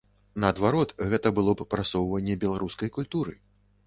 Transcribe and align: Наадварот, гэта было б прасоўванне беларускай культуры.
Наадварот, 0.43 0.93
гэта 1.11 1.27
было 1.39 1.53
б 1.59 1.67
прасоўванне 1.73 2.39
беларускай 2.45 2.93
культуры. 2.97 3.37